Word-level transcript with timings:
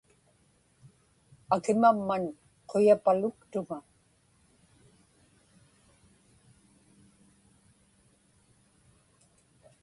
Akimamman 1.53 2.23
quyapaluktuŋa. 2.69 3.77